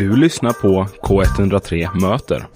[0.00, 2.46] Du lyssnar på K103 Möter.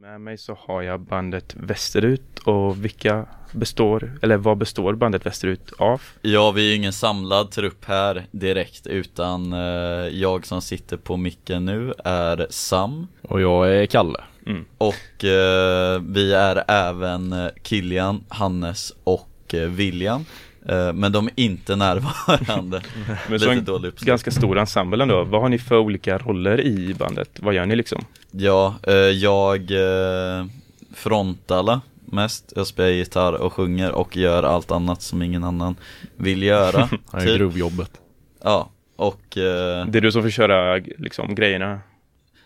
[0.00, 5.72] Med mig så har jag bandet Västerut och vilka består, eller vad består bandet Västerut
[5.78, 6.02] av?
[6.22, 9.58] Ja, vi är ju ingen samlad trupp här direkt utan eh,
[10.08, 14.20] jag som sitter på micken nu är Sam Och jag är Kalle.
[14.46, 14.64] Mm.
[14.78, 20.24] och eh, vi är även eh, Kilian, Hannes och eh, William
[20.94, 22.80] Men de är inte närvarande
[23.28, 24.06] Men så en dålig uppsats.
[24.06, 25.24] ganska stor ensemble ändå.
[25.24, 27.30] Vad har ni för olika roller i bandet?
[27.40, 28.04] Vad gör ni liksom?
[28.30, 30.46] Ja, eh, jag eh,
[30.94, 35.76] frontala mest Jag spelar gitarr och sjunger och gör allt annat som ingen annan
[36.16, 37.36] vill göra Han är typ.
[37.38, 37.90] grovjobbet.
[38.44, 41.80] Ja, och eh, Det är du som får köra liksom grejerna,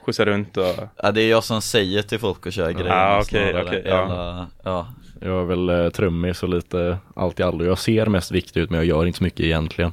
[0.03, 0.75] skjutsa runt och...
[1.03, 3.65] Ja det är jag som säger till folk att köra grejer Ah, okej, snarare.
[3.67, 4.47] okej, ja.
[4.65, 4.89] Ja.
[5.21, 7.65] Jag är väl eh, trummis och lite allt i allo.
[7.65, 9.93] Jag ser mest viktig ut men jag gör inte så mycket egentligen.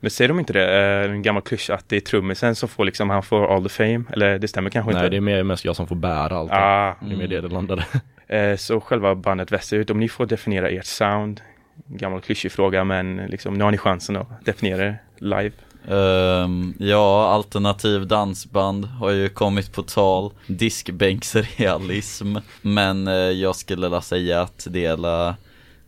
[0.00, 2.84] Men säger de inte det, eh, en gammal klyscha, att det är trummisen som får
[2.84, 4.04] liksom, han får all the fame?
[4.12, 5.10] Eller det stämmer kanske Nej inte?
[5.10, 6.50] det är mer, mest jag som får bära allt.
[6.52, 7.84] Ah, Det är mer det det landade.
[8.26, 11.40] eh, så själva bandet Västerut, om ni får definiera ert sound,
[11.86, 15.50] gammal klyschig fråga, men liksom, nu har ni chansen att definiera det live.
[15.88, 24.00] Ehm, ja, alternativ dansband har ju kommit på tal Diskbänksrealism Men eh, jag skulle vilja
[24.00, 25.34] säga att det är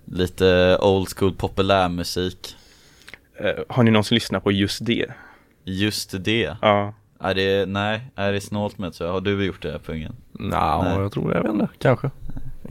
[0.04, 2.56] lite old school populärmusik
[3.40, 5.06] Eh, har ni någonsin lyssnat på just det?
[5.64, 6.94] Just det Ja.
[7.20, 10.16] Är det, nej, är det snålt med så Har du gjort det på ungen?
[10.32, 11.00] Nja, Nej.
[11.00, 12.10] jag tror, jag vet inte, kanske.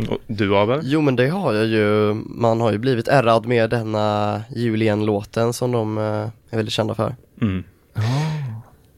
[0.10, 0.80] Och du Abel?
[0.84, 5.72] Jo men det har jag ju, man har ju blivit ärrad med denna Julien-låten som
[5.72, 6.04] de eh,
[6.50, 7.16] är väldigt kända för.
[7.42, 7.64] Mm.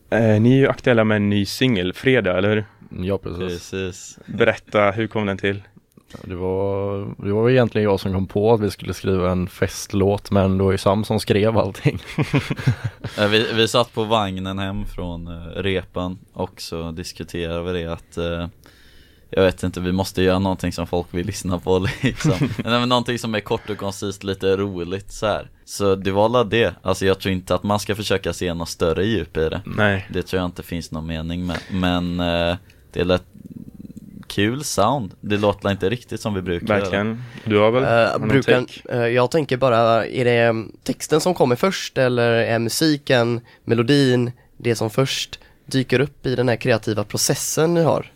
[0.10, 2.66] Eh, ni är ju aktuella med en ny singel, Fredag, eller hur?
[3.06, 3.72] Ja precis.
[3.72, 5.62] Precis Berätta, hur kom den till?
[6.24, 10.32] Det var, det var egentligen jag som kom på att vi skulle skriva en festlåt
[10.32, 12.00] men det var ju Sam som skrev allting.
[13.30, 18.18] Vi, vi satt på vagnen hem från eh, repan och så diskuterade vi det att
[18.18, 18.48] eh,
[19.30, 22.90] Jag vet inte, vi måste göra någonting som folk vill lyssna på liksom Nej, men
[22.90, 25.50] Någonting som är kort och koncist, lite roligt så här.
[25.66, 28.70] Så det var alla det, alltså jag tror inte att man ska försöka se något
[28.70, 30.08] större djup i det Nej.
[30.14, 32.56] Det tror jag inte finns någon mening med, men eh,
[32.92, 33.24] det lät
[34.28, 37.24] kul sound Det låter inte riktigt som vi brukar göra Verkligen.
[37.44, 37.58] Du?
[37.60, 41.98] Har Uh, du någon brukar, eh, jag tänker bara, är det texten som kommer först
[41.98, 47.84] eller är musiken, melodin, det som först dyker upp i den här kreativa processen ni
[47.84, 48.12] har?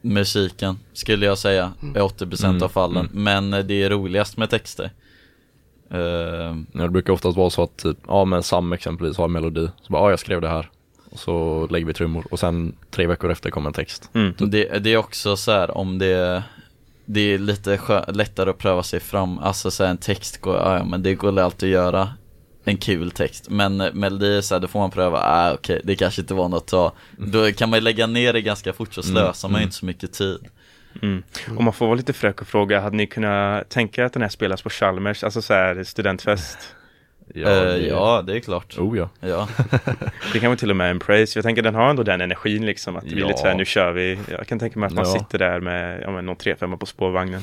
[0.00, 3.24] Musiken skulle jag säga, i 80% Mm, av fallen, mm.
[3.24, 4.90] men eh, det är roligast med texter
[5.90, 5.98] Eh,
[6.72, 9.68] Ja, det brukar oftast vara så att typ, ja men Sam exempelvis har en melodi.
[9.82, 10.70] Så bara, ja jag skrev det här.
[11.10, 14.10] Och så lägger vi trummor och sen tre veckor efter kommer en text.
[14.14, 14.34] Mm.
[14.38, 16.42] det, det är också så här om det
[17.04, 20.56] Det är lite skö- lättare att pröva sig fram, alltså så här, en text går,
[20.56, 22.08] ja men det går alltid att göra
[22.70, 25.80] en kul text, men eh, melodi är så här, då får man pröva, ah, okej
[25.84, 28.72] det kanske inte var något att ta Då kan man ju lägga ner det ganska
[28.72, 29.66] fort så slösar man ju mm.
[29.66, 30.48] inte så mycket tid
[31.02, 31.22] Mm.
[31.56, 34.28] Om man får vara lite fräck och fråga, hade ni kunnat tänka att den här
[34.28, 36.58] spelas på Chalmers, alltså så här studentfest?
[37.40, 39.08] Ja, det, ja det är klart Oh ja.
[39.20, 39.48] Ja,
[40.32, 41.38] Det kan vara till och med en praise.
[41.38, 43.26] Jag tänker den har ändå den energin liksom, att det blir Ja.
[43.28, 44.18] lite så här, nu kör vi.
[44.30, 45.12] Jag kan tänka mig att man Ja.
[45.18, 47.42] sitter där med, ja men någon 3-5 på spårvagnen.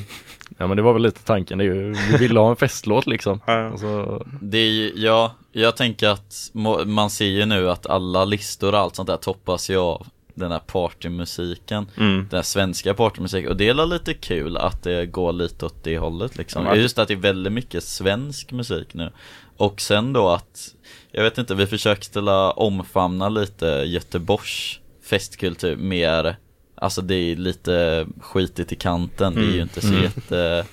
[0.58, 3.06] Ja men det var väl lite tanken, det är ju, vi ville ha en festlåt
[3.06, 3.40] liksom.
[3.46, 3.68] Ja.
[3.68, 6.50] Och så, det är ju, ja, jag tänker att
[6.86, 10.06] man ser ju nu att alla listor och allt sånt där toppas ju av
[10.36, 12.26] den här partymusiken Mm.
[12.30, 15.98] Den här svenska partymusiken och det är lite kul att det går lite åt det
[15.98, 16.76] hållet liksom Ja.
[16.76, 19.10] Just att det är väldigt mycket svensk musik nu
[19.56, 20.68] Och sen då att
[21.12, 24.78] Jag vet inte, vi försökte la omfamna lite Göteborgs
[25.10, 26.36] festkultur mer
[26.76, 29.62] Alltså det är lite skitigt i kanten, det är ju Mm.
[29.62, 30.02] inte så Mm.
[30.02, 30.64] jätte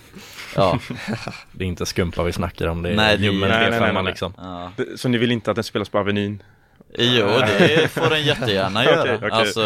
[0.55, 0.79] Ja,
[1.51, 3.79] det är inte skumpa vi snackar om, det är Nej, det är- ljummen Nej, nej,
[3.79, 4.03] nej, 3 nej.
[4.03, 4.33] liksom.
[4.37, 4.71] ja.
[4.95, 6.43] Så ni vill inte att den spelas på Avenyn?
[6.97, 9.01] Jo, det får den jättegärna göra.
[9.01, 9.29] Okej, okej.
[9.31, 9.61] Alltså,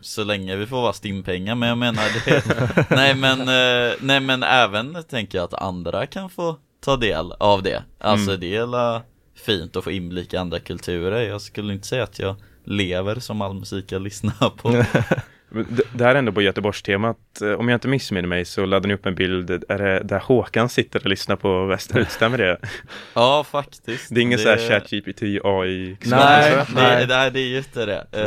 [0.00, 1.54] så länge vi får vara stimpengar.
[1.54, 2.86] Men jag menar det.
[2.96, 7.62] nej, men, eh, nej, men även tänker jag att andra kan få ta del av
[7.62, 7.82] det.
[7.98, 8.40] Alltså, Mm.
[8.40, 9.00] det är
[9.46, 11.22] fint att få inblick i andra kulturer.
[11.22, 14.84] Jag skulle inte säga att jag lever som all musik jag lyssnar på.
[15.54, 17.16] Det, det här är ändå på Göteborgstemat.
[17.42, 20.18] Eh, Om jag inte missminner mig så laddade ni upp en bild är det där
[20.18, 22.58] Håkan sitter och lyssnar på Västerut, stämmer det?
[23.14, 24.14] ja, faktiskt.
[24.14, 26.64] Det är ingen så här ChatGPT AI Nej, Nej.
[26.74, 28.06] nej, det, det är ju inte det.
[28.10, 28.18] Ja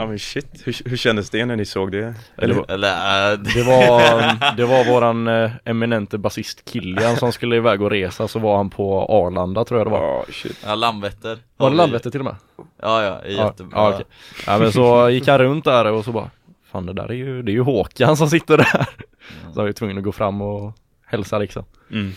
[0.00, 2.14] Eh, men shit, hur, hur kändes det när ni såg det?
[2.38, 7.82] Eller, Eller, äh, det var, det var våran eh, eminente basist Kilian som skulle iväg
[7.82, 10.00] och resa, så var han på Arlanda tror jag det var.
[10.02, 10.58] Ja, shit.
[10.66, 11.38] ja, Landvetter.
[11.56, 12.36] Var Har det Landvetter till och med?
[12.82, 13.72] Ja, ja, i Göteborg.
[13.76, 14.04] ja, okej.
[14.46, 16.30] ja men så gick han runt där och så bara
[16.76, 18.86] Fan det där är ju, det är ju Håkan som sitter där
[19.26, 20.72] Så jag var ju tvungen att gå fram och
[21.06, 22.12] hälsa liksom Mm.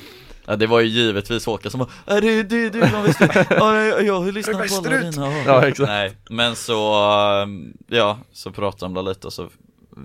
[0.45, 3.47] Ja det var ju givetvis Håkan som bara Är det du, du från Västerut?
[3.49, 5.87] Ja jag, jag har lyssnat på alla dina Ja, exakt.
[5.89, 6.73] Nej men så,
[7.87, 9.47] ja så pratade de lite och så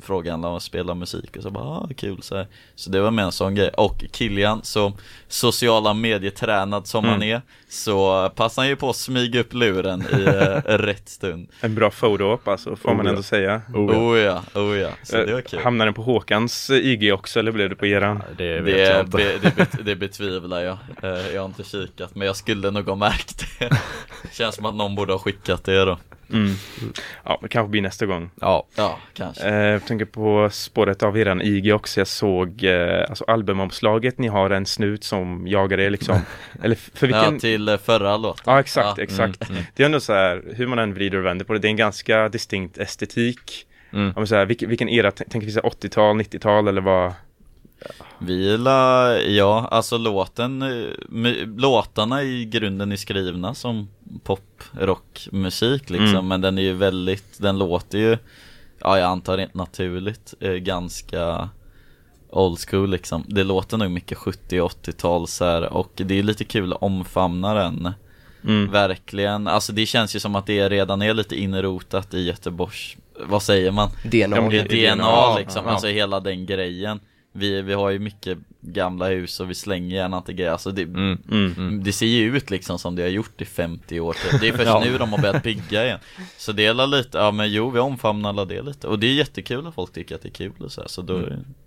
[0.02, 2.46] frågade han om att spela musik och så bara ah, kul så här.
[2.75, 4.93] Så det var med en sån grej och Kilian så
[5.29, 10.14] sociala medietränad som han är Så passar han ju på att smyga upp luren i
[10.14, 10.32] uh,
[10.79, 13.11] rätt stund En bra photo-op alltså, får Oh, man ja.
[13.11, 13.62] ändå säga.
[13.75, 13.99] Oh, ja.
[13.99, 17.14] Oh ja, oh ja, så det var Eh, kul Hamnade den på Håkans eh, IG
[17.14, 18.23] också eller blev det på eran?
[18.37, 19.17] Det vet jag Det, inte.
[19.17, 22.88] be, det, bet, det betvivlar jag, Eh, jag har inte kikat men jag skulle nog
[22.88, 23.70] ha märkt det
[24.32, 25.99] Känns som att någon borde ha skickat det då
[26.32, 26.55] Mm.
[27.25, 28.31] Ja, det kanske blir nästa gång.
[28.41, 32.00] Ja, Ja, kanske Eh, jag tänker på spåret av eran IG också.
[32.00, 34.19] Jag såg eh, alltså albumomslaget.
[34.19, 36.19] Ni har en snut som jagar er liksom.
[36.62, 37.35] Eller för vilken?
[37.35, 39.50] Ja, till eh, förra låten Ja exakt, Ja, exakt.
[39.50, 39.62] mm.
[39.75, 41.71] Det är ändå så här, hur man än vrider och vänder på det, det är
[41.71, 43.67] en ganska distinkt estetik.
[43.93, 44.12] Mm.
[44.17, 47.12] Men så här, vilken, vilken era, tänker vi så här 80-tal, 90-tal eller vad?
[48.19, 53.89] Vi la, ja, alltså låten, eh, låtarna i grunden är skrivna som
[54.25, 56.29] pop, rock, musik liksom Mm.
[56.29, 58.19] Men den är ju väldigt, den låter ju,
[58.79, 61.49] ja jag antar rent naturligt, eh, ganska
[62.31, 66.45] old school liksom Det låter nog mycket 70 80-tal så här och det är lite
[66.45, 67.95] kul att omfamna den
[68.45, 68.71] Mm.
[68.71, 73.43] Verkligen, alltså det känns ju som att det redan är lite inrotat i Göteborgs, vad
[73.43, 73.89] säger man?
[74.03, 74.37] DNA.
[74.37, 75.71] Ja, DNA DNA, liksom, ja.
[75.71, 77.01] alltså hela den grejen
[77.37, 80.83] vi, vi har ju mycket gamla hus och vi slänger gärna inte grejer, alltså det,
[80.83, 81.19] mm.
[81.31, 81.85] Mm.
[81.85, 84.41] det ser ju ut liksom som det har gjort i 50 år typ.
[84.41, 84.83] Det är först Ja.
[84.85, 85.99] nu de har börjat bygga igen
[86.37, 89.15] Så det är lite, ja men jo vi omfamnar alla det lite Och det är
[89.15, 91.21] jättekul att folk tycker att det är kul och så, här, så då,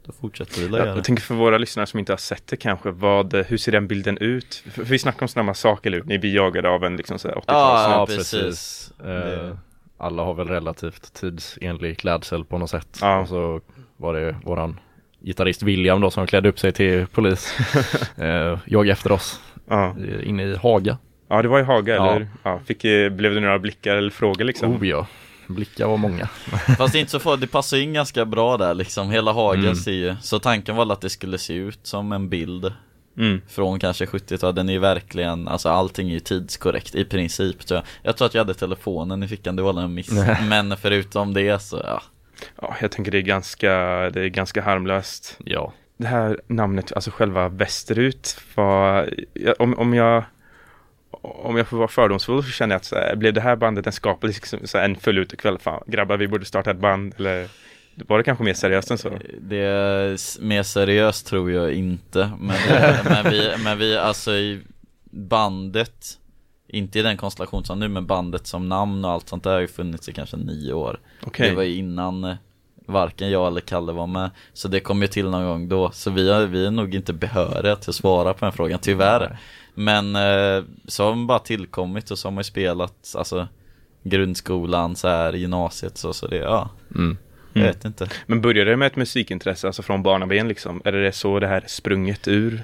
[0.05, 2.91] då fortsätter vi göra jag tänker för våra lyssnare som inte har sett det kanske,
[2.91, 4.63] vad, hur ser den bilden ut?
[4.71, 7.35] För, vi snackar om samma saker nu, ni blir jagade av en liksom så här
[7.35, 8.91] 80-tals Ja, Ja, precis, precis.
[8.99, 9.57] Eh, Det-
[9.99, 12.97] alla har väl relativt tidsenlig klädsel på något sätt.
[13.01, 13.19] Ja.
[13.19, 13.61] Och så
[13.97, 14.79] var det våran
[15.21, 17.53] gitarrist William då som klädde upp sig till polis.
[18.17, 19.95] eh, jag efter oss ja.
[19.99, 20.97] eh, inne i Haga.
[21.29, 22.15] ja, det var i Haga Ja.
[22.15, 22.27] eller?
[22.43, 24.71] Ja, fick, eh, blev det några blickar eller frågor liksom?
[24.75, 25.07] Oh ja,
[25.47, 26.27] blickar var många.
[26.77, 29.63] Fast det är inte så farligt, det passar in ganska bra där liksom Hela hagen
[29.63, 29.75] Mm.
[29.75, 32.73] ser ju, så tanken var att det skulle se ut som en bild
[33.19, 33.41] Mm.
[33.47, 37.75] Från kanske 70-talet, den är ju verkligen, alltså allting är ju tidskorrekt i princip tror
[37.77, 40.11] jag Jag tror att jag hade telefonen i fickan, det var en miss
[40.49, 42.01] Men förutom det så, ja
[42.61, 43.69] Ja, jag tänker det är ganska,
[44.09, 45.39] det är ganska harmlöst.
[45.45, 45.73] Ja.
[45.97, 49.13] Det här namnet, alltså själva västerut, var,
[49.59, 50.23] om, om jag
[51.21, 53.87] om jag får vara fördomsfull så känner jag att så här, blev det här bandet
[53.87, 57.13] en skapelse, liksom, så här, en full utekväll, fan grabbar vi borde starta ett band
[57.17, 57.47] eller
[58.07, 59.11] var det kanske mer seriöst än så?
[59.41, 62.57] Det är mer seriöst tror jag inte Men,
[63.03, 64.61] men, vi, men vi, alltså i
[65.11, 66.17] bandet
[66.67, 69.59] Inte i den konstellation som nu, men bandet som namn och allt sånt där har
[69.59, 72.35] ju funnits i kanske nio år Okej, Det var ju innan eh,
[72.85, 76.11] varken jag eller Kalle var med Så det kom ju till någon gång då Så
[76.11, 79.37] vi, har, vi är nog inte behöriga till att svara på den frågan, tyvärr
[79.73, 83.47] Men eh, så har de bara tillkommit och så har man ju spelat Alltså
[84.03, 87.17] grundskolan, så här, gymnasiet så, så det, ja Mm.
[87.53, 87.73] Jag Mm.
[87.73, 90.81] vet inte men började det med ett musikintresse, alltså från barnaben liksom?
[90.85, 92.63] Är det så det här är sprunget ur?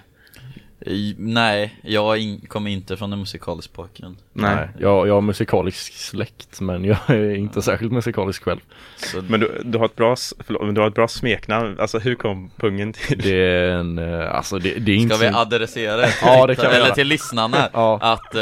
[1.18, 4.68] Nej, jag in, kommer inte från en musikalisk bakgrund Nej.
[4.80, 8.60] Jag, jag har musikalisk släkt men jag är inte särskilt musikalisk själv.
[8.98, 12.00] så Men du, du, har ett bra, förlåt, men du har ett bra smeknamn, alltså
[12.00, 13.18] hur kom pungen till?
[13.22, 16.48] Det är en, eh, alltså det, det är inte Ska vi adressera det till, Ja,
[16.48, 16.96] det kan vi eller göra.
[16.96, 17.58] till lyssnarna?
[17.74, 18.00] Ja.
[18.02, 18.42] Att, eh,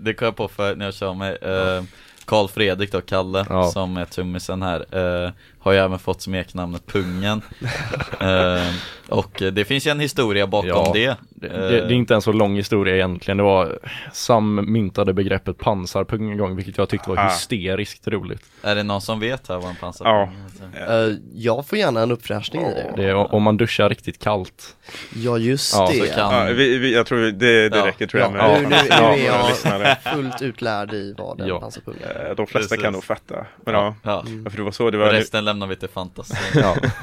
[0.00, 1.84] det kom jag på för när jag kör med eh,
[2.24, 3.64] Karl Fredrik då, Kalle, Ja.
[3.70, 4.80] som är tummisen här
[5.26, 7.42] eh, Har ju även fått smeknamnet Pungen
[8.20, 8.72] eh,
[9.08, 10.90] Och det finns ju en historia bakom Ja.
[10.94, 13.36] det Det, Eh, det, det är inte en så lång historia egentligen.
[13.38, 13.78] Det var
[14.12, 17.28] Sam myntade begreppet pansarpung en gång vilket jag tyckte var Ah.
[17.28, 18.42] hysteriskt roligt.
[18.62, 20.36] Är det någon som vet här vad en pansarpung
[20.74, 21.08] heter?
[21.08, 22.92] Eh, jag får gärna en uppfräschning i det.
[22.96, 24.76] Det är om man duschar riktigt kallt.
[25.14, 25.98] Ja, just Ja, det.
[26.08, 27.86] så kan- Ja, vi, vi, jag tror det, det Ja.
[27.86, 31.40] räcker tror jag Ja, med nu, nu, nu ja, är jag fullt utlärd i vad
[31.40, 31.60] en Ja.
[31.60, 32.28] pansarpung är.
[32.30, 32.82] Eh, De flesta Precis.
[32.84, 33.46] kan nog fatta.
[33.64, 36.76] Men ja, Ja, för det var så, det var, resten lämnar vi till fantasi Ja.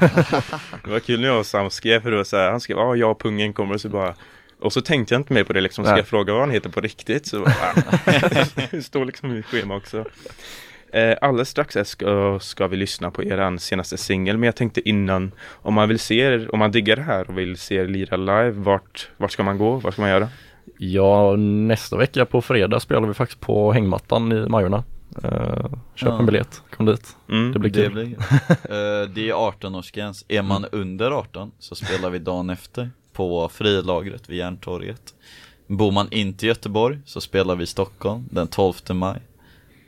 [0.84, 2.76] det var kul när jag och Sam skrev för det var så här, han skrev
[2.78, 4.14] ja, jag och pungen kommer och så bara
[4.60, 6.70] och så tänkte jag inte mer på det liksom, ska jag fråga vad han heter
[6.70, 7.44] på riktigt så
[8.70, 10.04] det står liksom i schema också.
[10.92, 15.32] Eh, alldeles strax ska, ska vi lyssna på eran senaste singel men jag tänkte innan
[15.52, 18.16] om man vill se er, om man diggar det här och vill se er lira
[18.16, 20.28] live, vart, vart ska man gå, vad ska man göra?
[20.80, 24.84] ja, nästa vecka på fredag spelar vi faktiskt på hängmattan i Majorna.
[25.24, 25.30] Uh,
[25.94, 26.18] köp Ja.
[26.18, 27.16] en biljett, kom dit.
[27.28, 27.52] Mm.
[27.52, 27.92] Det blir Det kul.
[27.92, 33.48] blir uh, Det är 18-årsgräns, är man under 18 så spelar vi dagen efter På
[33.48, 35.14] frilagret vid Järntorget
[35.66, 39.20] Bor man inte i Göteborg så spelar vi i Stockholm den 12 maj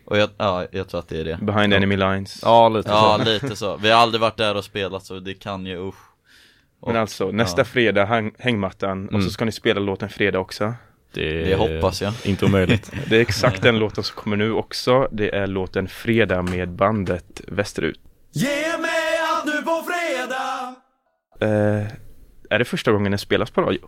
[0.06, 2.40] Och jag, ja, jag tror att det är det Behind enemy lines.
[2.42, 3.30] Ja, lite Ja, så.
[3.30, 3.76] lite så.
[3.76, 5.94] Vi har aldrig varit där och spelat så det kan ju, usch
[6.86, 7.64] Men Och- alltså nästa ja.
[7.64, 9.24] fredag häng, hängmattan och Mm.
[9.26, 10.74] så ska ni spela låten fredag också.
[11.12, 12.12] Det, Det hoppas jag.
[12.24, 12.90] Inte omöjligt.
[13.08, 15.08] Det är exakt den låten som kommer nu också.
[15.12, 18.00] Det är låten Fredag med bandet Västerut.
[18.32, 20.74] Ge mig allt nu på fredag
[21.40, 21.86] Eh,
[22.50, 23.80] är det första gången den spelas på radio?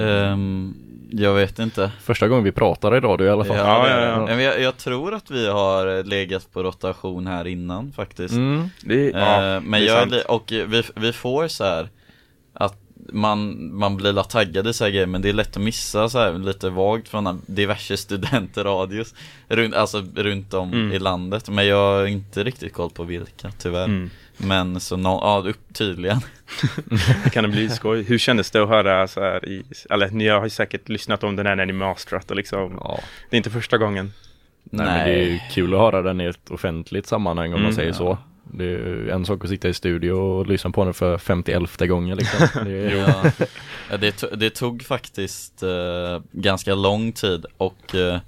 [0.00, 0.74] Ehm,
[1.10, 1.90] jag vet inte.
[2.02, 3.56] Första gången vi pratar idag du i alla fall.
[3.56, 4.26] Ja, ja, ja.
[4.26, 8.34] Men jag, jag tror att vi har legat på rotation här innan faktiskt.
[8.34, 8.68] Mm.
[8.82, 11.88] Det, ja, Eh, men det jag, och vi, vi får så här
[13.12, 16.08] man, man blir la taggad i så här grejer men det är lätt att missa
[16.08, 19.14] så här lite vagt från diverse studentradios
[19.48, 20.92] runt, Alltså runt om Mm.
[20.92, 24.10] i landet Men jag har inte riktigt koll på vilka tyvärr Mm.
[24.36, 26.20] Men så no, ja upp tydligen
[27.32, 28.02] Kan det bli skoj?
[28.02, 31.36] Hur kändes det att höra så här i, eller ni har ju säkert lyssnat om
[31.36, 33.00] den här när ni masterat och liksom Ja.
[33.30, 34.12] Det är inte första gången
[34.70, 37.62] Nej, men det är ju kul att höra den i ett offentligt sammanhang om Mm,
[37.64, 37.94] man säger ja.
[37.94, 38.18] så.
[38.52, 42.16] Det är en sak att sitta i studio och lyssna på den för 51 gånger
[42.16, 42.48] liksom.
[42.64, 42.70] Det
[43.90, 48.18] Ja, det, to- det tog faktiskt eh, ganska lång tid och eh,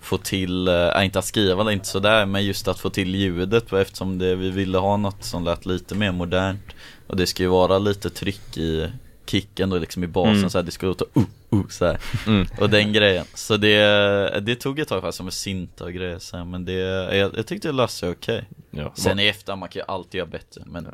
[0.00, 3.72] få till, eh, inte att skriva det inte sådär, men just att få till ljudet
[3.72, 6.74] eftersom det, vi ville ha något som lät lite mer modernt.
[7.06, 8.88] Och det ska ju vara lite tryck i
[9.26, 10.50] kicken då liksom i basen Mm.
[10.50, 12.00] så här, det ska låta uh, uh, så här.
[12.26, 12.46] Mm.
[12.60, 13.24] Och den grejen.
[13.34, 16.72] Så det, det tog ett tag faktiskt med synta och grejer så här, men det,
[17.16, 18.44] jag, jag tyckte det löste sig okej.
[18.70, 18.92] ja.
[18.96, 20.86] Sen i efterhand, man kan ju alltid göra bättre, men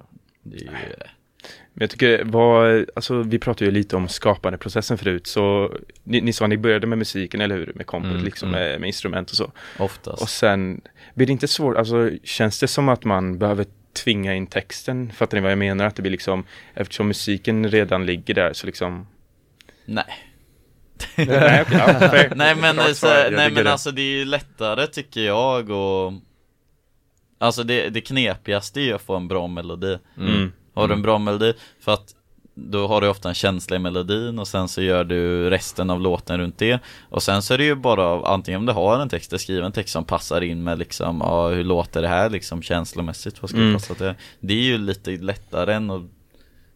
[0.42, 0.70] det är ju
[1.72, 6.32] Men jag tycker, vad, alltså vi pratade ju lite om skapandeprocessen förut så ni, ni
[6.32, 7.72] sa ni började med musiken, eller hur?
[7.74, 8.60] Med kompet Mm, liksom, mm.
[8.60, 10.22] med, med instrument och så oftast.
[10.22, 10.80] Och sen,
[11.14, 15.12] blir det inte svårt, alltså känns det som att man behöver tvinga in texten?
[15.12, 15.84] Fattar ni vad jag menar?
[15.84, 16.44] Att det blir liksom,
[16.74, 19.06] eftersom musiken redan ligger där så liksom
[19.84, 20.04] Nej.
[21.16, 22.32] Nej, fair.
[22.36, 26.12] Nej men, så, nej, men alltså det är ju lättare tycker jag och
[27.38, 30.52] Alltså det, det knepigaste är ju att få en bra melodi Mm.
[30.74, 32.14] Har du en bra melodi, för att
[32.70, 36.00] då har du ofta en känsla i melodin och sen så gör du resten av
[36.00, 39.08] låten runt det Och sen så är det ju bara antingen om du har en
[39.08, 42.62] text, skriver en text som passar in med liksom, ja hur låter det här liksom
[42.62, 43.74] känslomässigt, vad ska Mm.
[43.74, 44.12] passa till?
[44.40, 46.02] Det är ju lite lättare än att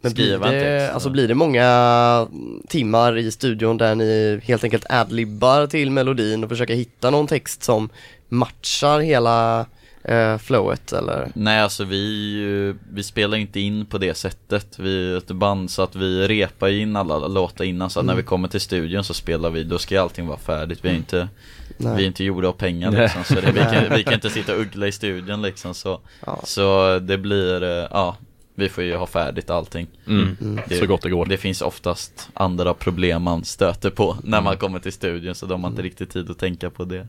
[0.00, 2.26] Men blir det, alltså blir det många
[2.68, 7.62] timmar i studion där ni helt enkelt adlibbar till melodin och försöker hitta någon text
[7.62, 7.88] som
[8.28, 9.66] matchar hela
[10.04, 11.30] eh, flowet eller?
[11.34, 15.82] Nej alltså vi, vi spelar inte in på det sättet Vi är ett band så
[15.82, 19.14] att vi repar in alla låtar innan så att när vi kommer till studion så
[19.14, 21.28] spelar vi, då ska allting vara färdigt Vi är inte,
[21.76, 21.96] Nej.
[21.96, 24.54] vi är inte gjorda av pengar liksom så det, vi, kan, vi kan inte sitta
[24.54, 26.40] och uggla i studion liksom så Ja.
[26.44, 28.16] Så det blir, eh, ja
[28.54, 30.36] Vi får ju ha färdigt allting Mm.
[30.40, 30.60] Mm.
[30.68, 31.26] det, Så gott det går.
[31.26, 35.64] Det finns oftast andra problem man stöter på när man kommer till studion så de
[35.64, 37.06] har inte riktigt tid att tänka på det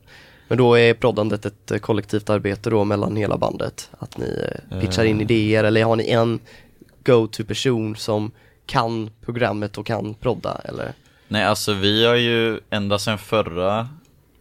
[0.48, 3.90] Men då är proddandet ett eh, kollektivt arbete då mellan hela bandet?
[4.00, 5.22] Att ni eh, pitchar in Eh.
[5.22, 6.40] idéer eller har ni en
[7.06, 8.32] go-to-person som
[8.66, 10.94] kan programmet och kan prodda eller?
[11.28, 13.90] Nej alltså vi har ju ända sedan förra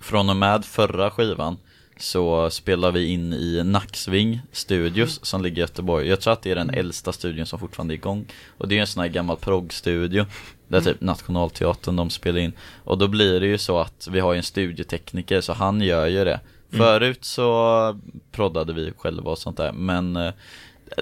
[0.00, 1.56] Från och med förra skivan
[1.98, 6.50] Så spelar vi in i Nacksving Studios som ligger i Göteborg Jag tror att det
[6.50, 8.26] är den äldsta studion som fortfarande är igång
[8.58, 10.26] Och det är en sån här gammal proggstudio
[10.68, 12.52] Där typ Nationalteatern de spelar in.
[12.84, 16.06] Och då blir det ju så att vi har ju en studiotekniker så han gör
[16.06, 16.40] ju det.
[16.70, 18.00] Förut så
[18.32, 20.32] proddade vi själva och sånt där men eh,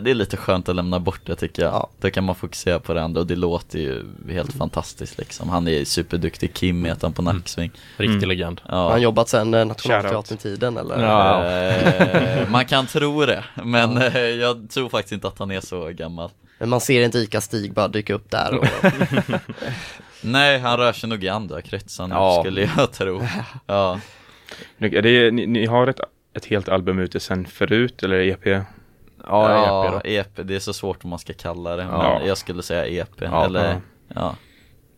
[0.00, 1.72] det är lite skönt att lämna bort det tycker jag.
[1.72, 1.90] Ja.
[2.00, 5.48] Då kan man fokusera på det andra och det låter ju helt fantastiskt liksom.
[5.48, 7.70] Han är superduktig, Kim heter han på Nacksving.
[7.96, 8.28] Riktig Mm.
[8.28, 8.60] legend.
[8.64, 9.04] Har han Ja.
[9.04, 11.02] jobbat sedan eh, Nationalteatern-tiden eller?
[11.02, 11.44] Ja.
[11.46, 15.88] Eh, man kan tro det, men eh, jag tror faktiskt inte att han är så
[15.88, 16.30] gammal.
[16.58, 18.66] Men man ser inte Ica-Stig bara dyka upp där och,
[20.20, 22.40] Nej, han rör sig nog i andra kretsar nu Ja.
[22.44, 23.22] skulle jag tro.
[23.66, 24.00] Ja.
[24.78, 26.00] Det, ni, ni har ett,
[26.36, 28.64] ett helt album ute sen förut eller EP?
[29.26, 30.10] Ja, ja, EP då.
[30.40, 32.18] EP, det är så svårt om man ska kalla det, Ja.
[32.18, 33.80] men jag skulle säga EP, Ja, eller ja.
[34.14, 34.36] ja.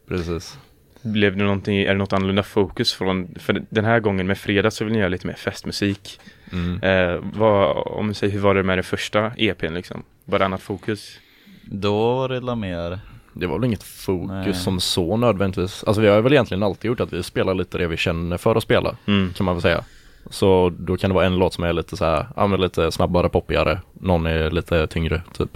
[0.08, 0.58] Precis.
[1.02, 4.70] Blev det någonting, är det något annorlunda fokus från, för den här gången med Fredag
[4.70, 6.20] så vill ni göra lite mer festmusik.
[6.52, 6.82] Mm.
[6.82, 10.02] Eh, vad, om du säger, hur var det med den första EPn liksom?
[10.24, 11.18] Var det annat fokus?
[11.64, 13.00] Då var det mer
[13.32, 14.54] Det var väl inget fokus Nej.
[14.54, 15.84] som så nödvändigtvis.
[15.84, 18.56] Alltså vi har väl egentligen alltid gjort att vi spelar lite det vi känner för
[18.56, 18.96] att spela.
[19.06, 19.32] Mm.
[19.32, 19.84] Kan man väl säga.
[20.30, 22.92] Så då kan det vara en låt som är lite så här, ja men lite
[22.92, 23.80] snabbare, poppigare.
[23.92, 25.50] Någon är lite tyngre typ.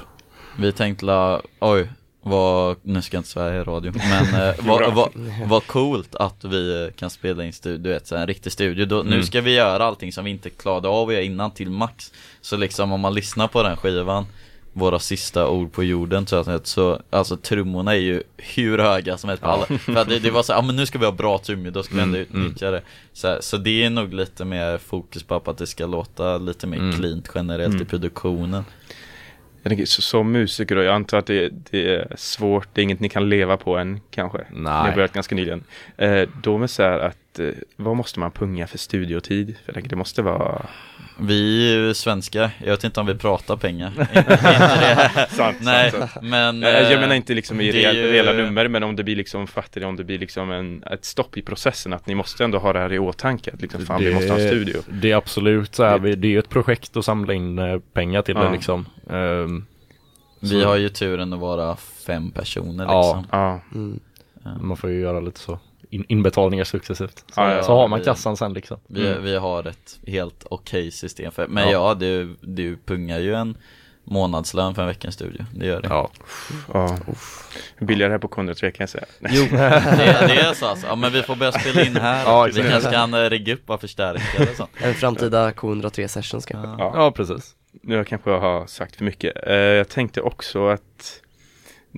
[0.58, 1.90] Vi tänkte la, oj,
[2.22, 5.08] vad, nu ska jag inte svära i radio, men eh, vad, vad,
[5.46, 8.52] vad coolt att vi eh, kan spela in studio, du vet, så här, en riktig
[8.52, 8.86] studio.
[8.86, 9.22] Då, Nu Mm.
[9.22, 12.12] ska vi göra allting som vi inte klarade av att göra innan till max.
[12.40, 14.26] Så liksom om man lyssnar på den skivan,
[14.78, 19.28] våra sista ord på jorden så, att, så alltså trummorna är ju hur höga som
[19.28, 19.64] helst på alla.
[19.66, 21.82] För att det, det var så, ja men nu ska vi ha bra trummor, då
[21.82, 22.82] ska vi ändå Mm, utnyttja det.
[23.12, 26.66] Så, här, så det är nog lite mer fokus på att det ska låta lite
[26.66, 26.96] mer Mm.
[26.96, 27.86] cleant generellt i Mm.
[27.86, 28.64] produktionen.
[29.62, 32.82] Jag tänker, så, som musiker då, jag antar att det, det är svårt, det är
[32.82, 34.38] inget ni kan leva på än kanske.
[34.52, 35.64] Ni har Nej, börjat ganska nyligen.
[35.96, 39.46] Eh, då med så här att, eh, vad måste man punga för studiotid?
[39.46, 40.66] För jag tänker, det måste vara...
[41.20, 43.92] Vi är ju svenskar, jag vet inte om vi pratar pengar.
[45.30, 46.24] Sant, Nej, sant, sant.
[46.24, 48.82] men Eh, Jag eh, menar inte liksom i det är re- ju- reella nummer, men
[48.82, 52.06] om det blir liksom, fattar om det blir liksom en, ett stopp i processen, att
[52.06, 54.38] ni måste ändå ha det här i åtanke, att liksom, fan vi Det- måste ha
[54.40, 54.82] en studio.
[54.88, 57.80] det är absolut så här, Det- vi- det är ju ett projekt att samla in
[57.92, 58.42] pengar till Ja.
[58.44, 58.86] det liksom.
[59.10, 59.66] Ehm,
[60.40, 61.76] Vi så- har ju turen att vara
[62.06, 63.00] fem personer Ja.
[63.16, 64.00] liksom Ja, Mm.
[64.60, 65.58] Man får ju göra lite så
[65.90, 67.18] in, inbetalningar successivt.
[67.18, 68.80] Så, Ja, ja, så har man vi- kassan sen liksom.
[68.86, 69.22] Vi, Mm.
[69.22, 71.70] vi har ett helt okej system för Men Ja.
[71.72, 73.56] ja, du, du pungar ju en
[74.04, 76.10] månadslön för en veckans studio Det gör det Ja,
[76.72, 76.96] ja.
[77.80, 79.04] Billigare här på Konrads kan jag säga.
[79.20, 79.56] Jo, det,
[80.28, 80.86] det är så alltså.
[80.86, 83.70] Ja men vi får börja spela in här Ja, Vi kanske kan eh, rigga upp
[83.70, 86.68] och förstärka eller En framtida K103 sessions kanske.
[86.68, 86.76] ja.
[86.78, 86.92] Ja.
[86.94, 87.54] ja precis.
[87.82, 89.32] Nu jag kanske har sagt för mycket.
[89.46, 91.20] Eh, jag tänkte också att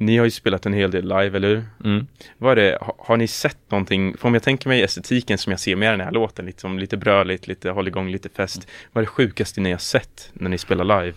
[0.00, 1.64] ni har ju spelat en hel del live, eller hur?
[1.84, 2.06] Mm.
[2.38, 5.50] Vad är det, har, har ni sett någonting, för om jag tänker mig estetiken som
[5.50, 8.68] jag ser med den här låten, liksom, lite bröligt, lite håll igång, lite fest.
[8.92, 11.16] Vad är det sjukaste ni har sett när ni spelar live?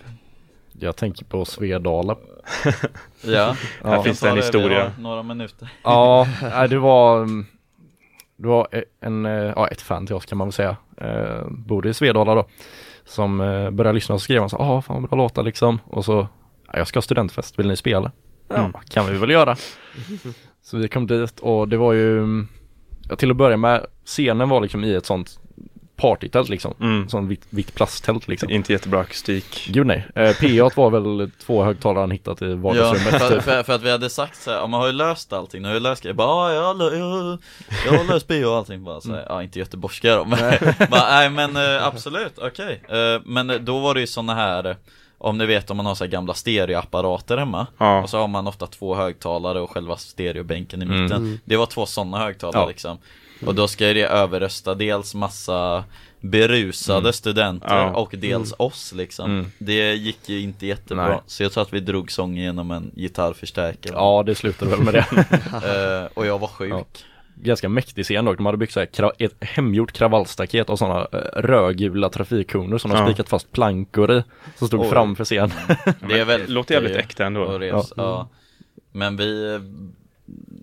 [0.80, 2.16] Jag tänker på Svedala.
[3.25, 4.84] Ja, Här Jag finns det en historia.
[4.84, 6.28] har några minuter Ja,
[6.70, 7.46] det var mm,
[8.38, 8.68] Det var
[9.02, 12.36] en, eh, ja ett fan till oss kan man väl säga eh, Bodde i Svedala
[12.36, 12.46] då
[13.06, 16.06] Som eh, började lyssna och skrev han så ja fan vad bra låtar liksom Och
[16.06, 16.28] så
[16.68, 18.12] ja, Jag ska ha studentfest, vill ni spela?
[18.53, 18.74] Ja, Mm.
[18.89, 19.55] kan vi väl göra.
[20.63, 22.48] Så vi kom dit och det var ju mm,
[23.10, 25.39] ja, Till att börja med Scenen var liksom i ett sånt
[25.95, 26.74] Partytält liksom.
[26.79, 27.10] Mm.
[27.10, 28.50] Sånt vitt, vitt plasttält liksom.
[28.50, 29.69] Inte jättebra akustik.
[29.74, 33.43] Gud nej, eh, PA var väl två högtalare han hittat i Ja, vardagsrummet för, typ.
[33.43, 35.67] för, för att vi hade sagt så här, ja, man har ju löst allting, nu
[35.67, 37.38] har jag löst grejer, bara ja, jag, har lö- jag,
[37.93, 38.83] jag har löst bio och allting.
[38.83, 40.39] Bara så här, ja inte göteborgska då, men,
[40.91, 44.75] bara, nej men eh, absolut, okej, Eh, men då var det ju såna här
[45.24, 48.01] om ni vet om man har så här gamla stereoapparater hemma Ja.
[48.03, 51.03] Och så har man ofta två högtalare och själva stereobänken i Mm.
[51.03, 52.68] mitten Det var två sådana högtalare Ja.
[52.68, 52.98] liksom
[53.46, 55.84] Och då ska ju det överrösta dels massa
[56.20, 57.13] berusade Mm.
[57.13, 57.94] studenter Ja.
[57.96, 59.51] och dels oss liksom Mm.
[59.58, 61.20] Det gick ju inte jättebra Nej.
[61.27, 64.93] Så jag tror att vi drog sången genom en gitarrförstärkare Ja det slutade väl med
[64.93, 65.06] det
[66.04, 66.86] Eh, Och jag var sjuk Ja.
[67.36, 68.38] Ganska mäktig scen dock.
[68.38, 72.91] De hade byggt så här, kra- ett hemgjort kravallstaket av sådana eh, rödgula trafikkoner som
[72.91, 73.06] de Ja.
[73.08, 74.24] spikat fast plankor i.
[74.56, 74.89] Som stod Oj.
[74.89, 75.52] framför scen.
[76.10, 77.46] Det är väl Låter jävligt äkta ändå.
[77.46, 78.30] revs, ja.
[78.91, 79.60] Men vi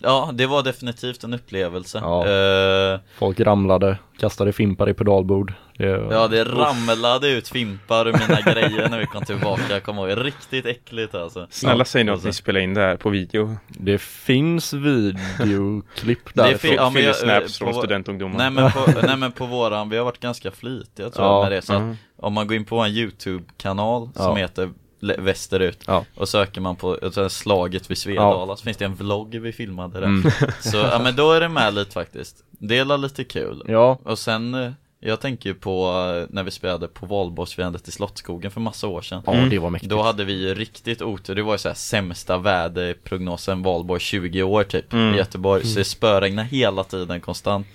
[0.02, 2.26] Ja, det var definitivt en upplevelse Ja.
[2.28, 5.52] Eh, Folk ramlade, kastade fimpar i pedalbord.
[5.76, 10.08] Det, Ja, det ramlade ut fimpar ur mina grejer när vi kom tillbaka, jag kommer
[10.08, 13.56] ihåg, riktigt äckligt alltså Snälla säg nu att ni spelar in det här på video.
[13.68, 16.52] det finns videoklipp Det där.
[16.52, 18.38] är fi- ja, men jag- Fyllesnaps på från vår- studentungdomar.
[18.38, 21.34] Nej men, på, nej men på våran, vi har varit ganska flitiga tror Ja.
[21.34, 21.96] jag med det så att Mm.
[22.16, 24.34] om man går in på en YouTube-kanal som Ja.
[24.34, 24.70] heter
[25.00, 26.04] Västerut Ja.
[26.14, 29.52] och söker man på så här, slaget vid Svedala så finns det en vlogg vi
[29.52, 30.30] filmade där Mm.
[30.60, 34.18] Så ja men då är det med lite faktiskt Det är lite kul Ja, Och
[34.18, 34.70] sen eh,
[35.02, 35.86] jag tänker ju på
[36.20, 39.48] eh, när vi spelade på valborgsfirandet i Slottsskogen för massa år sedan ja Mm.
[39.50, 39.90] det var mäktigt.
[39.90, 44.42] Då hade vi ju riktigt otur, det var ju så här sämsta väderprognosen valborg 20
[44.42, 45.14] år typ Mm.
[45.14, 47.66] i Göteborg Så det spöregnade hela tiden konstant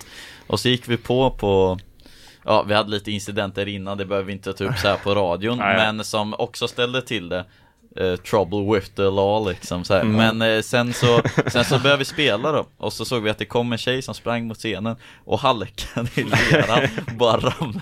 [0.46, 1.78] Och så gick vi på på
[2.46, 5.14] Ja, vi hade lite incidenter innan, det behöver vi inte ta upp så här på
[5.14, 5.58] radion.
[5.58, 7.44] Men som också ställde till det
[7.96, 9.94] eh, Trouble with the law liksom så.
[9.94, 10.12] Mm.
[10.36, 13.38] Men eh, sen så, sen så började vi spela då Och så såg vi att
[13.38, 17.80] det kom en tjej som sprang mot scenen Och halkade i leran, bara ramlade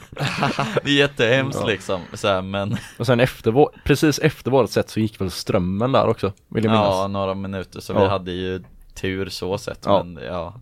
[0.84, 1.66] Det är jättehemskt Ja.
[1.66, 5.92] liksom så men Och sen efter, vår- precis efter vårt sätt så gick väl strömmen
[5.92, 6.88] där också, vill jag minnas.
[6.90, 8.00] Ja, några minuter så Ja.
[8.02, 8.62] vi hade ju
[8.94, 10.02] tur så sett Ja.
[10.04, 10.54] men ja,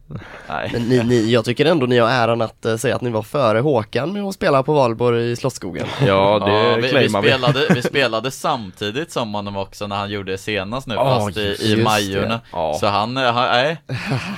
[0.49, 3.11] nej Men ni, ni, jag tycker ändå ni har äran att eh, säga att ni
[3.11, 5.87] var före Håkan med att spela på Valborg i Slottsskogen.
[6.07, 10.33] Ja, det Ja, vi, vi, spelade, vi spelade samtidigt som honom också när han gjorde
[10.33, 12.41] det senast nu Ja, fast i, i Majorna.
[12.53, 12.77] Ja.
[12.81, 13.77] Så han, eh, han, nej,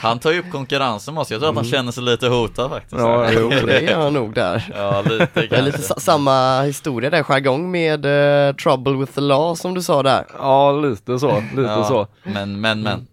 [0.01, 2.71] han tar ju upp konkurrensen med oss, jag tror att han känner sig lite hotad
[2.71, 3.49] faktiskt Ja, jo.
[3.67, 4.65] Det gör han nog där.
[4.79, 8.05] ja lite kanske lite sa- samma historia där, jargong med
[8.49, 10.25] eh, Trouble with the Law som du sa där.
[10.39, 12.07] Ja, lite så, lite ja, så.
[12.23, 13.07] Men, men, men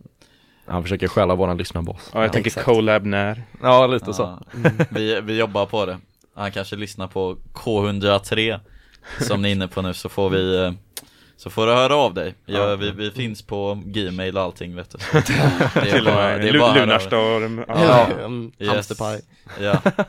[0.65, 2.12] Han försöker stjäla våran lyssnarbas.
[2.13, 2.65] Ja, jag tänker exakt.
[2.65, 3.43] collab när.
[3.62, 4.39] Ja, lite så.
[4.63, 5.97] ja, vi, vi jobbar på det
[6.36, 8.60] Han kanske lyssnar på K103
[9.19, 10.74] Som ni är inne på nu så får vi
[11.38, 14.89] Så får du höra av dig ja, vi, vi finns på Gmail och allting vet
[14.91, 16.76] du Det är Till och bara, med det är bara.
[16.76, 17.65] Lunarstorm.
[17.67, 17.76] Ja.
[17.86, 18.26] Ja.
[18.26, 18.69] Mm, Yes.
[18.69, 19.21] Hamsterpaj.
[19.60, 19.82] Ja,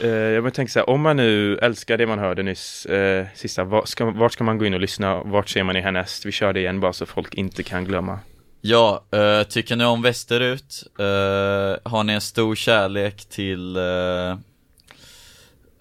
[0.00, 3.64] Eh, jag tänka så här, om man nu älskar det man hörde nyss, eh, sista,
[3.64, 5.22] vart ska, vart ska man gå in och lyssna?
[5.22, 6.26] Vart ser man er härnäst?
[6.26, 8.18] Vi kör det igen bara så folk inte kan glömma.
[8.60, 10.84] Ja eh, tycker ni om Västerut?
[10.98, 13.76] Eh, har ni en stor kärlek till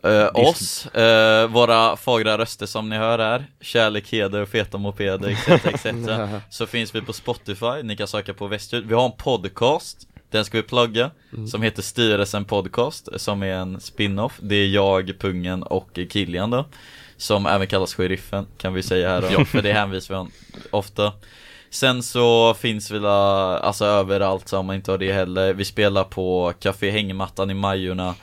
[0.03, 0.87] Eh, oss,
[1.49, 5.85] våra fagra röster som ni hör här, kärlek, heder, feta mopeder etc, etc.
[6.49, 8.85] Så finns vi på Spotify, ni kan söka på Västerut.
[8.85, 11.11] Vi har en podcast, den ska vi plugga,
[11.51, 14.39] som heter Styrelsen Podcast, som är en spin-off.
[14.41, 16.65] Det är jag, Pungen och Kilian då,
[17.17, 20.29] som även kallas Sheriffen, kan vi säga här då, för det hänvisar vi
[20.71, 21.13] ofta.
[21.69, 25.53] Sen så finns vi la, alltså överallt så om man inte har det heller.
[25.53, 28.15] Vi spelar på Café Hängmattan i Majorna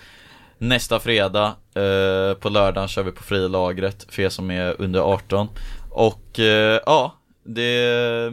[0.59, 5.49] Nästa fredag, eh, på lördagen kör vi på frilagret för er som är under 18
[5.91, 8.31] Och eh, ja, det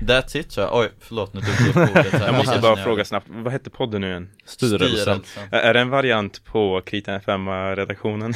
[0.00, 0.76] That's it tror jag.
[0.80, 2.26] Oj, förlåt nu tog jag ordet här.
[2.26, 4.30] Jag måste bara fråga snabbt, vad hette podden nu igen?
[4.44, 5.22] Styrelsen.
[5.50, 8.34] Ä- Är det en variant på Krita FM-redaktionen?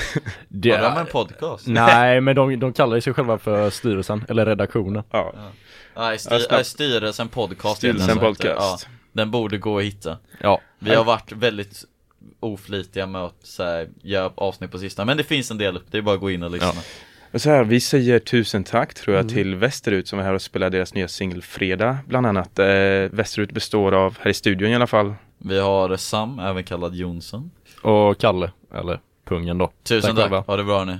[0.48, 1.66] Det Har de en podcast?
[1.66, 5.02] Nej, men de, de kallar sig själva för styrelsen, eller redaktionen.
[5.10, 5.32] ja,
[5.96, 6.50] Nej, Ja, styr, snabbt.
[6.50, 8.18] nej, Styrelsen Podcast Styrelsen.
[8.18, 8.46] Podcast.
[8.58, 8.78] Ja,
[9.12, 11.84] Den borde gå att hitta Ja, Vi har varit väldigt
[12.40, 15.84] oflitiga med att så här, göra avsnitt på sistone Men det finns en del upp,
[15.90, 16.72] det är bara att gå in och lyssna
[17.32, 20.42] Och så här, vi säger tusen tack tror jag till Västerut som är här och
[20.42, 22.58] spelar deras nya singel Fredag bland annat.
[22.58, 22.66] Eh,
[23.10, 27.50] Västerut består av, här i studion i alla fall, Vi har Sam, även kallad Jonsson
[27.82, 29.72] och Kalle, eller Pungen då.
[29.82, 30.98] Tusen Tack tack, ha det bra nu